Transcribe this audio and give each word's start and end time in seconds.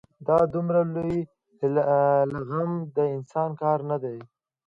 دا 0.27 0.37
دومره 0.53 0.79
لوی 0.95 1.17
لغم 2.33 2.71
د 2.95 2.97
انسان 3.15 3.49
کار 3.61 3.79
نه 3.91 3.97
دی. 4.03 4.17